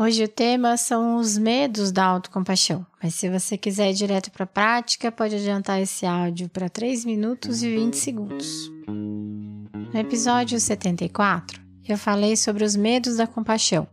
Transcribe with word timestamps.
Hoje 0.00 0.22
o 0.22 0.28
tema 0.28 0.76
são 0.76 1.16
os 1.16 1.36
medos 1.36 1.90
da 1.90 2.04
autocompaixão, 2.04 2.86
mas 3.02 3.16
se 3.16 3.28
você 3.28 3.58
quiser 3.58 3.90
ir 3.90 3.94
direto 3.94 4.30
para 4.30 4.44
a 4.44 4.46
prática, 4.46 5.10
pode 5.10 5.34
adiantar 5.34 5.82
esse 5.82 6.06
áudio 6.06 6.48
para 6.48 6.68
3 6.68 7.04
minutos 7.04 7.64
e 7.64 7.74
20 7.74 7.94
segundos. 7.94 8.70
No 8.86 9.98
episódio 9.98 10.60
74, 10.60 11.60
eu 11.88 11.98
falei 11.98 12.36
sobre 12.36 12.62
os 12.62 12.76
medos 12.76 13.16
da 13.16 13.26
compaixão, 13.26 13.88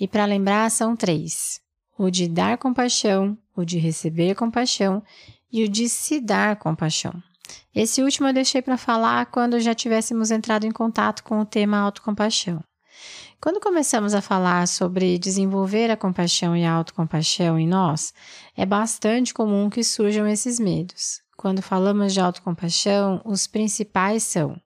e 0.00 0.08
para 0.08 0.24
lembrar 0.24 0.68
são 0.68 0.96
três: 0.96 1.60
o 1.96 2.10
de 2.10 2.26
dar 2.26 2.58
compaixão, 2.58 3.38
o 3.54 3.64
de 3.64 3.78
receber 3.78 4.34
compaixão 4.34 5.00
e 5.52 5.62
o 5.62 5.68
de 5.68 5.88
se 5.88 6.20
dar 6.20 6.56
compaixão. 6.56 7.14
Esse 7.72 8.02
último 8.02 8.26
eu 8.26 8.32
deixei 8.32 8.60
para 8.60 8.76
falar 8.76 9.26
quando 9.26 9.60
já 9.60 9.76
tivéssemos 9.76 10.32
entrado 10.32 10.66
em 10.66 10.72
contato 10.72 11.22
com 11.22 11.38
o 11.38 11.46
tema 11.46 11.78
autocompaixão. 11.78 12.64
Quando 13.40 13.60
começamos 13.60 14.14
a 14.14 14.22
falar 14.22 14.66
sobre 14.66 15.18
desenvolver 15.18 15.90
a 15.90 15.96
compaixão 15.96 16.56
e 16.56 16.64
a 16.64 16.72
autocompaixão 16.72 17.58
em 17.58 17.68
nós, 17.68 18.12
é 18.56 18.64
bastante 18.64 19.34
comum 19.34 19.68
que 19.68 19.84
surjam 19.84 20.26
esses 20.26 20.58
medos. 20.58 21.20
Quando 21.36 21.60
falamos 21.60 22.14
de 22.14 22.20
autocompaixão, 22.20 23.20
os 23.24 23.46
principais 23.46 24.22
são: 24.22 24.60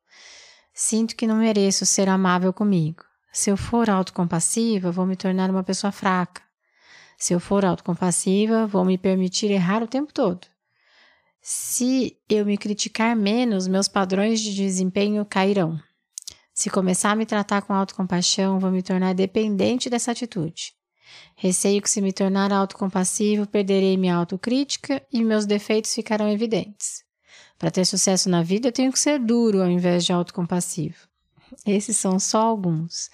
sinto 0.73 1.17
que 1.17 1.27
não 1.27 1.37
mereço 1.37 1.85
ser 1.85 2.09
amável 2.09 2.53
comigo. 2.53 3.05
Se 3.33 3.51
eu 3.51 3.57
for 3.57 3.91
autocompassiva, 3.91 4.91
vou 4.91 5.05
me 5.05 5.17
tornar 5.17 5.51
uma 5.51 5.65
pessoa 5.65 5.93
fraca. 5.93 6.43
Se 7.19 7.35
eu 7.35 7.41
for 7.41 7.65
autocompassiva, 7.65 8.67
vou 8.67 8.85
me 8.85 8.97
permitir 8.97 9.51
errar 9.51 9.83
o 9.83 9.89
tempo 9.89 10.13
todo. 10.13 10.47
Se 11.43 12.17
eu 12.29 12.47
me 12.47 12.57
criticar 12.57 13.17
menos, 13.17 13.67
meus 13.67 13.89
padrões 13.89 14.41
de 14.41 14.55
desempenho 14.55 15.25
cairão. 15.25 15.79
Se 16.61 16.69
começar 16.69 17.13
a 17.13 17.17
me 17.17 17.25
tratar 17.25 17.63
com 17.63 17.73
autocompaixão, 17.73 18.61
vou 18.61 18.71
me 18.71 18.83
tornar 18.83 19.15
dependente 19.15 19.89
dessa 19.89 20.13
atitude. 20.13 20.75
Receio 21.35 21.81
que 21.81 21.89
se 21.89 22.03
me 22.03 22.13
tornar 22.13 22.53
autocompassivo, 22.53 23.47
perderei 23.47 23.97
minha 23.97 24.15
autocrítica 24.15 25.03
e 25.11 25.25
meus 25.25 25.47
defeitos 25.47 25.95
ficarão 25.95 26.29
evidentes. 26.29 27.03
Para 27.59 27.71
ter 27.71 27.87
sucesso 27.87 28.29
na 28.29 28.43
vida, 28.43 28.69
eu 28.69 28.73
tenho 28.73 28.93
que 28.93 28.99
ser 28.99 29.19
duro 29.19 29.63
ao 29.63 29.71
invés 29.71 30.05
de 30.05 30.13
autocompassivo. 30.13 30.99
Esses 31.65 31.97
são 31.97 32.21
só 32.21 32.43
alguns. 32.43 33.09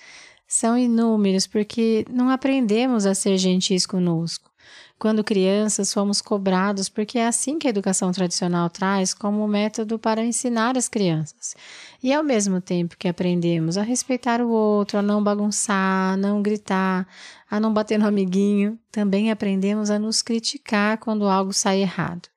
São 0.49 0.77
inúmeros 0.77 1.47
porque 1.47 2.05
não 2.11 2.29
aprendemos 2.29 3.07
a 3.07 3.15
ser 3.15 3.39
gentis 3.39 3.87
conosco. 3.87 4.51
Quando 4.99 5.23
crianças, 5.23 5.93
fomos 5.93 6.23
cobrados 6.23 6.89
porque 6.89 7.19
é 7.19 7.27
assim 7.27 7.59
que 7.59 7.67
a 7.67 7.71
educação 7.71 8.11
tradicional 8.13 8.71
traz 8.71 9.13
como 9.13 9.47
método 9.47 9.99
para 9.99 10.25
ensinar 10.25 10.77
as 10.77 10.89
crianças. 10.89 11.55
E 12.03 12.15
ao 12.15 12.23
mesmo 12.23 12.63
tempo 12.63 12.97
que 12.97 13.07
aprendemos 13.07 13.77
a 13.77 13.83
respeitar 13.83 14.41
o 14.41 14.49
outro, 14.49 14.99
a 14.99 15.03
não 15.03 15.23
bagunçar, 15.23 16.15
a 16.15 16.17
não 16.17 16.41
gritar, 16.41 17.07
a 17.51 17.61
não 17.61 17.75
bater 17.75 17.99
no 17.99 18.07
amiguinho, 18.07 18.79
também 18.91 19.31
aprendemos 19.31 19.91
a 19.91 19.99
nos 19.99 20.23
criticar 20.23 20.97
quando 20.97 21.29
algo 21.29 21.53
sai 21.53 21.83
errado. 21.83 22.29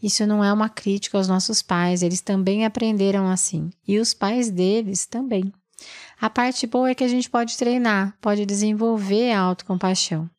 Isso 0.00 0.24
não 0.26 0.44
é 0.44 0.52
uma 0.52 0.68
crítica 0.68 1.18
aos 1.18 1.26
nossos 1.26 1.60
pais, 1.60 2.02
eles 2.02 2.20
também 2.20 2.64
aprenderam 2.64 3.28
assim, 3.28 3.70
e 3.86 3.98
os 3.98 4.14
pais 4.14 4.48
deles 4.48 5.06
também. 5.06 5.52
A 6.20 6.30
parte 6.30 6.66
boa 6.68 6.90
é 6.90 6.94
que 6.94 7.02
a 7.02 7.08
gente 7.08 7.28
pode 7.28 7.56
treinar, 7.56 8.16
pode 8.20 8.46
desenvolver 8.46 9.32
a 9.32 9.40
autocompaixão. 9.40 10.30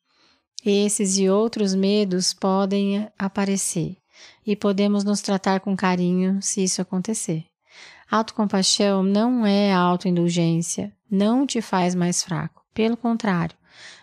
Esses 0.70 1.18
e 1.18 1.30
outros 1.30 1.74
medos 1.74 2.34
podem 2.34 3.08
aparecer 3.18 3.96
e 4.46 4.54
podemos 4.54 5.06
nos 5.06 5.22
tratar 5.22 5.62
com 5.62 5.78
carinho 5.78 6.42
se 6.42 6.62
isso 6.62 6.82
acontecer. 6.82 7.46
Autocompaixão 8.12 9.02
não 9.02 9.46
é 9.46 9.72
autoindulgência, 9.72 10.92
não 11.10 11.48
te 11.48 11.62
faz 11.62 11.96
mais 11.96 12.22
fraco. 12.22 12.66
Pelo 12.74 12.98
contrário, 12.98 13.56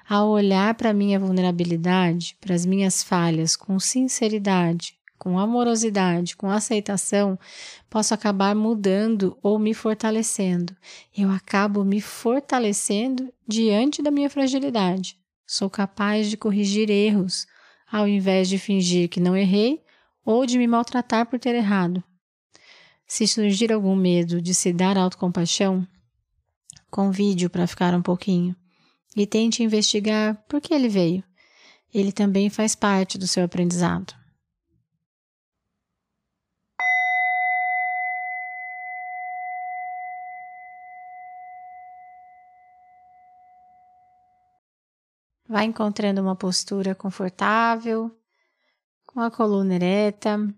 ao 0.08 0.30
olhar 0.30 0.72
para 0.72 0.88
a 0.88 0.94
minha 0.94 1.20
vulnerabilidade, 1.20 2.34
para 2.40 2.54
as 2.54 2.64
minhas 2.64 3.02
falhas 3.02 3.56
com 3.56 3.78
sinceridade, 3.78 4.96
com 5.18 5.38
amorosidade, 5.38 6.34
com 6.34 6.48
aceitação, 6.48 7.38
posso 7.90 8.14
acabar 8.14 8.54
mudando 8.54 9.36
ou 9.42 9.58
me 9.58 9.74
fortalecendo. 9.74 10.74
Eu 11.14 11.30
acabo 11.30 11.84
me 11.84 12.00
fortalecendo 12.00 13.30
diante 13.46 14.02
da 14.02 14.10
minha 14.10 14.30
fragilidade. 14.30 15.22
Sou 15.46 15.68
capaz 15.68 16.30
de 16.30 16.36
corrigir 16.36 16.90
erros, 16.90 17.46
ao 17.90 18.08
invés 18.08 18.48
de 18.48 18.58
fingir 18.58 19.08
que 19.08 19.20
não 19.20 19.36
errei 19.36 19.82
ou 20.24 20.46
de 20.46 20.58
me 20.58 20.66
maltratar 20.66 21.26
por 21.26 21.38
ter 21.38 21.54
errado. 21.54 22.02
Se 23.06 23.26
surgir 23.26 23.72
algum 23.72 23.94
medo 23.94 24.40
de 24.40 24.54
se 24.54 24.72
dar 24.72 24.96
autocompaixão, 24.96 25.86
convide-o 26.90 27.50
para 27.50 27.66
ficar 27.66 27.94
um 27.94 28.02
pouquinho 28.02 28.56
e 29.16 29.26
tente 29.26 29.62
investigar 29.62 30.42
por 30.48 30.60
que 30.60 30.72
ele 30.72 30.88
veio. 30.88 31.22
Ele 31.92 32.10
também 32.10 32.48
faz 32.48 32.74
parte 32.74 33.18
do 33.18 33.28
seu 33.28 33.44
aprendizado. 33.44 34.23
Vai 45.54 45.66
encontrando 45.66 46.20
uma 46.20 46.34
postura 46.34 46.96
confortável, 46.96 48.10
com 49.06 49.20
a 49.20 49.30
coluna 49.30 49.76
ereta. 49.76 50.52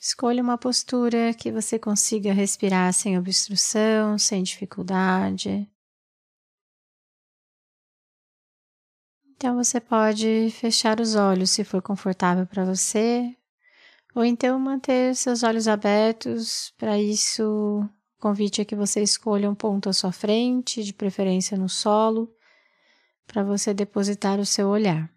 Escolha 0.00 0.40
uma 0.40 0.56
postura 0.56 1.34
que 1.34 1.50
você 1.50 1.76
consiga 1.76 2.32
respirar 2.32 2.92
sem 2.92 3.18
obstrução, 3.18 4.16
sem 4.16 4.44
dificuldade. 4.44 5.68
Então 9.30 9.56
você 9.56 9.80
pode 9.80 10.48
fechar 10.52 11.00
os 11.00 11.16
olhos 11.16 11.50
se 11.50 11.64
for 11.64 11.82
confortável 11.82 12.46
para 12.46 12.64
você, 12.64 13.36
ou 14.14 14.24
então 14.24 14.56
manter 14.56 15.16
seus 15.16 15.42
olhos 15.42 15.66
abertos. 15.66 16.72
Para 16.78 16.96
isso, 16.96 17.42
o 17.42 18.20
convite 18.20 18.60
é 18.60 18.64
que 18.64 18.76
você 18.76 19.02
escolha 19.02 19.50
um 19.50 19.54
ponto 19.56 19.88
à 19.88 19.92
sua 19.92 20.12
frente, 20.12 20.84
de 20.84 20.94
preferência 20.94 21.58
no 21.58 21.68
solo, 21.68 22.32
para 23.28 23.44
você 23.44 23.74
depositar 23.74 24.40
o 24.40 24.46
seu 24.46 24.68
olhar. 24.68 25.14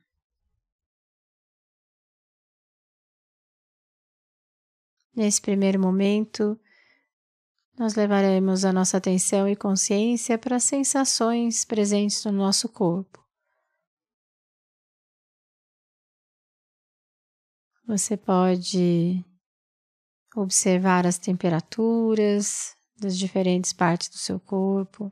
Nesse 5.15 5.41
primeiro 5.41 5.79
momento, 5.79 6.59
nós 7.79 7.95
levaremos 7.95 8.65
a 8.65 8.73
nossa 8.73 8.97
atenção 8.97 9.47
e 9.47 9.55
consciência 9.55 10.37
para 10.37 10.57
as 10.57 10.63
sensações 10.63 11.65
presentes 11.65 12.23
no 12.25 12.31
nosso 12.31 12.69
corpo. 12.69 13.19
Você 17.87 18.15
pode 18.15 19.25
observar 20.35 21.05
as 21.05 21.17
temperaturas 21.17 22.75
das 22.97 23.17
diferentes 23.17 23.73
partes 23.73 24.09
do 24.09 24.17
seu 24.17 24.39
corpo. 24.39 25.11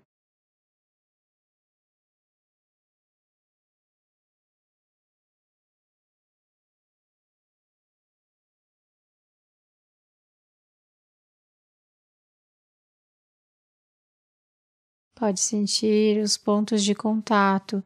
Pode 15.19 15.41
sentir 15.41 16.17
os 16.23 16.37
pontos 16.37 16.81
de 16.81 16.95
contato 16.95 17.83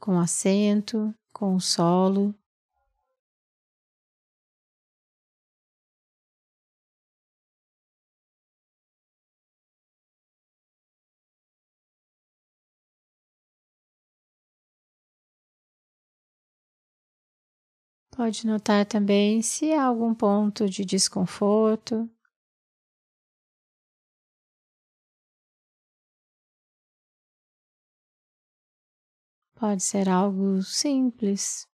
com 0.00 0.16
o 0.16 0.18
assento, 0.18 1.14
com 1.30 1.54
o 1.54 1.60
solo. 1.60 2.34
Pode 18.16 18.46
notar 18.46 18.86
também 18.86 19.42
se 19.42 19.74
há 19.74 19.84
algum 19.84 20.14
ponto 20.14 20.66
de 20.70 20.86
desconforto 20.86 22.08
Pode 29.62 29.80
ser 29.80 30.08
algo 30.08 30.60
simples. 30.60 31.68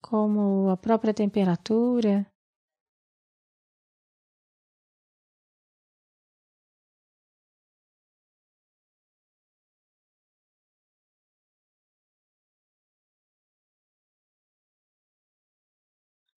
Como 0.00 0.70
a 0.70 0.76
própria 0.76 1.12
temperatura. 1.12 2.14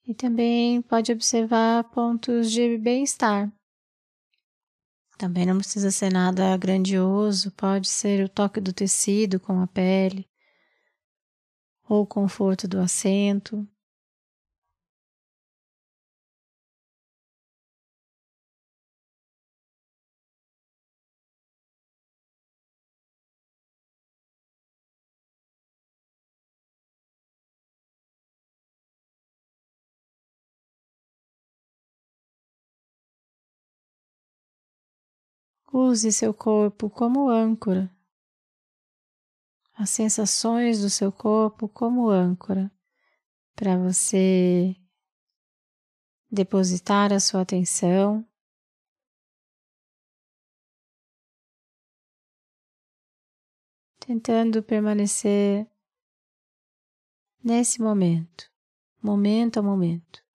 E 0.05 0.13
também 0.15 0.81
pode 0.81 1.11
observar 1.11 1.83
pontos 1.91 2.51
de 2.51 2.77
bem-estar. 2.79 3.56
Também 5.17 5.47
não 5.47 5.57
precisa 5.57 5.89
ser 5.89 6.13
nada 6.13 6.55
grandioso, 6.57 7.51
pode 7.51 7.87
ser 7.87 8.23
o 8.23 8.29
toque 8.29 8.61
do 8.61 8.71
tecido 8.71 9.39
com 9.39 9.59
a 9.59 9.65
pele, 9.65 10.29
ou 11.89 12.03
o 12.03 12.07
conforto 12.07 12.67
do 12.67 12.79
assento. 12.79 13.67
Use 35.71 36.11
seu 36.13 36.33
corpo 36.33 36.89
como 36.89 37.29
âncora, 37.29 37.93
as 39.73 39.89
sensações 39.89 40.81
do 40.81 40.89
seu 40.89 41.11
corpo 41.11 41.67
como 41.67 42.09
âncora, 42.09 42.71
para 43.53 43.77
você 43.77 44.75
depositar 46.31 47.11
a 47.11 47.19
sua 47.19 47.41
atenção. 47.41 48.25
Tentando 53.99 54.63
permanecer 54.63 55.69
nesse 57.43 57.81
momento, 57.81 58.49
momento 59.01 59.59
a 59.59 59.61
momento. 59.61 60.26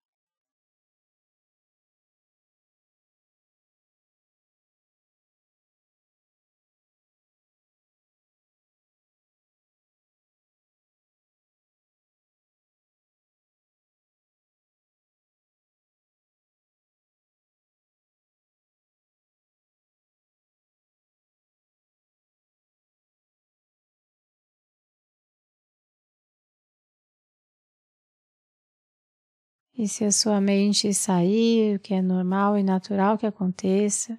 E 29.76 29.88
se 29.88 30.04
a 30.04 30.12
sua 30.12 30.40
mente 30.40 30.92
sair, 30.92 31.76
o 31.76 31.78
que 31.78 31.94
é 31.94 32.02
normal 32.02 32.58
e 32.58 32.62
natural 32.62 33.16
que 33.16 33.26
aconteça, 33.26 34.19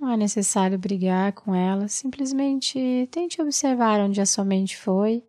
não 0.00 0.10
é 0.10 0.16
necessário 0.16 0.78
brigar 0.78 1.32
com 1.34 1.54
ela, 1.54 1.86
simplesmente 1.86 3.08
tente 3.12 3.40
observar 3.40 4.00
onde 4.00 4.20
a 4.20 4.26
sua 4.26 4.44
mente 4.44 4.76
foi. 4.76 5.22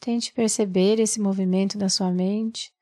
Tente 0.00 0.32
perceber 0.32 0.98
esse 0.98 1.20
movimento 1.20 1.78
da 1.78 1.88
sua 1.88 2.10
mente 2.10 2.74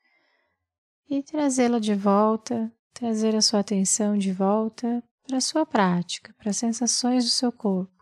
e 1.07 1.21
trazê-la 1.21 1.77
de 1.77 1.93
volta, 1.93 2.73
trazer 2.93 3.35
a 3.35 3.41
sua 3.41 3.59
atenção 3.59 4.17
de 4.17 4.31
volta 4.31 5.03
para 5.27 5.37
a 5.37 5.41
sua 5.41 5.65
prática, 5.65 6.33
para 6.37 6.49
as 6.49 6.57
sensações 6.57 7.25
do 7.25 7.29
seu 7.29 7.51
corpo. 7.51 8.00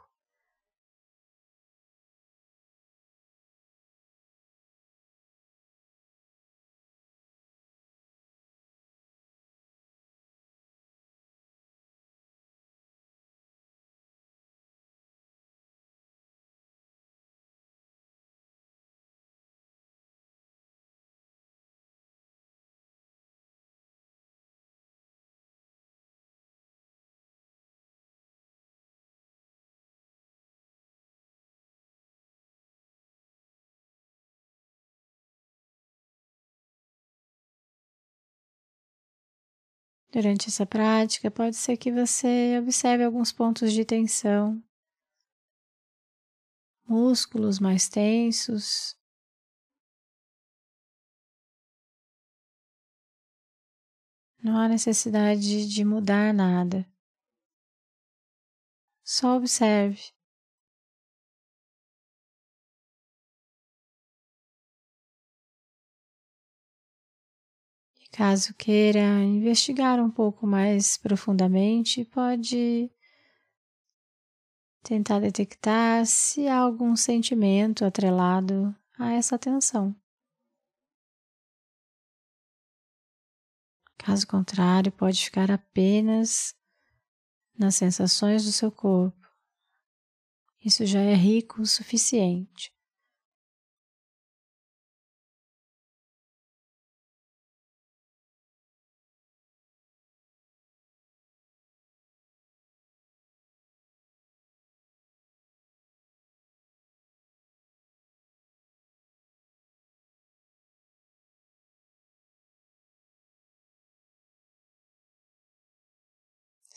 Durante 40.11 40.47
essa 40.47 40.65
prática, 40.65 41.29
pode 41.29 41.55
ser 41.55 41.77
que 41.77 41.91
você 41.91 42.57
observe 42.59 43.03
alguns 43.03 43.31
pontos 43.31 43.71
de 43.71 43.85
tensão, 43.85 44.61
músculos 46.87 47.59
mais 47.59 47.87
tensos. 47.87 48.97
Não 54.41 54.57
há 54.57 54.67
necessidade 54.67 55.67
de 55.67 55.85
mudar 55.85 56.33
nada. 56.33 56.89
Só 59.03 59.37
observe. 59.37 60.01
Caso 68.19 68.53
queira 68.53 69.23
investigar 69.23 69.97
um 69.97 70.11
pouco 70.11 70.45
mais 70.45 70.97
profundamente, 70.97 72.03
pode 72.03 72.91
tentar 74.83 75.21
detectar 75.21 76.05
se 76.05 76.45
há 76.45 76.57
algum 76.57 76.97
sentimento 76.97 77.85
atrelado 77.85 78.75
a 78.99 79.13
essa 79.13 79.39
tensão. 79.39 79.95
Caso 83.97 84.27
contrário, 84.27 84.91
pode 84.91 85.23
ficar 85.23 85.49
apenas 85.49 86.53
nas 87.57 87.75
sensações 87.75 88.43
do 88.43 88.51
seu 88.51 88.69
corpo. 88.69 89.25
Isso 90.61 90.85
já 90.85 90.99
é 90.99 91.13
rico 91.13 91.61
o 91.61 91.65
suficiente. 91.65 92.77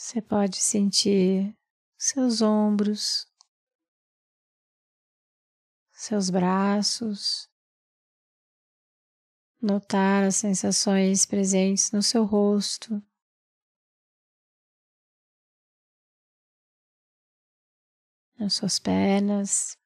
Você 0.04 0.20
pode 0.20 0.56
sentir 0.56 1.56
seus 1.96 2.42
ombros, 2.42 3.24
seus 5.92 6.28
braços, 6.28 7.48
notar 9.60 10.24
as 10.24 10.34
sensações 10.34 11.24
presentes 11.24 11.92
no 11.92 12.02
seu 12.02 12.24
rosto. 12.24 13.00
Nas 18.36 18.54
suas 18.54 18.80
pernas, 18.80 19.78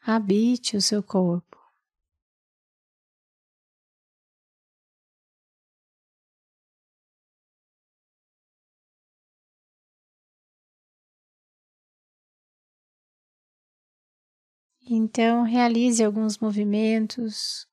habite 0.00 0.76
o 0.76 0.80
seu 0.80 1.02
corpo. 1.02 1.49
Então, 14.92 15.44
realize 15.44 16.02
alguns 16.02 16.36
movimentos 16.38 17.64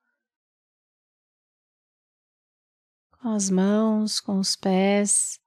com 3.10 3.30
as 3.30 3.50
mãos, 3.50 4.20
com 4.20 4.38
os 4.38 4.56
pés. 4.56 5.42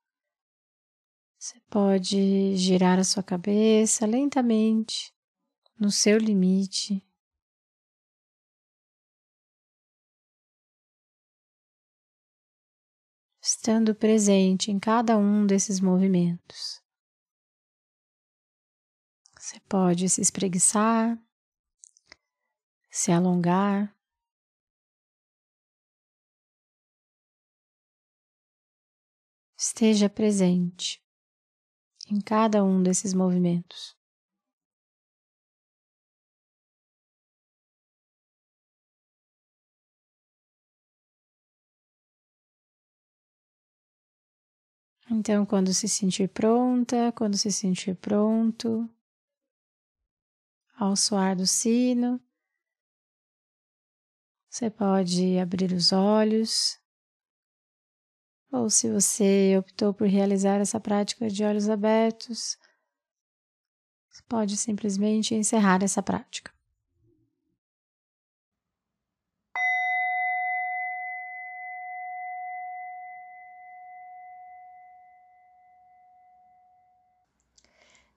Você 1.38 1.60
pode 1.70 2.56
girar 2.56 2.98
a 2.98 3.04
sua 3.04 3.22
cabeça 3.22 4.04
lentamente, 4.04 5.14
no 5.78 5.92
seu 5.92 6.18
limite. 6.18 7.06
Estando 13.40 13.94
presente 13.94 14.72
em 14.72 14.80
cada 14.80 15.16
um 15.16 15.46
desses 15.46 15.78
movimentos. 15.78 16.82
Você 19.38 19.60
pode 19.68 20.08
se 20.08 20.20
espreguiçar, 20.20 21.16
se 22.90 23.12
alongar. 23.12 23.96
Esteja 29.56 30.08
presente 30.08 31.02
em 32.08 32.20
cada 32.20 32.64
um 32.64 32.82
desses 32.82 33.14
movimentos. 33.14 33.96
Então, 45.10 45.44
quando 45.44 45.74
se 45.74 45.88
sentir 45.88 46.28
pronta, 46.28 47.12
quando 47.12 47.36
se 47.36 47.50
sentir 47.50 47.96
pronto, 47.96 48.88
ao 50.76 50.96
soar 50.96 51.36
do 51.36 51.46
sino, 51.46 52.20
você 54.50 54.68
pode 54.68 55.38
abrir 55.38 55.72
os 55.72 55.92
olhos, 55.92 56.76
ou 58.52 58.68
se 58.68 58.90
você 58.90 59.56
optou 59.56 59.94
por 59.94 60.08
realizar 60.08 60.60
essa 60.60 60.80
prática 60.80 61.28
de 61.28 61.44
olhos 61.44 61.68
abertos, 61.68 62.58
você 64.10 64.22
pode 64.28 64.56
simplesmente 64.56 65.36
encerrar 65.36 65.84
essa 65.84 66.02
prática. 66.02 66.52